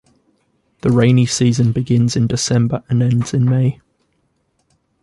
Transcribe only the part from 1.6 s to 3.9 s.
begins in December and ends in May.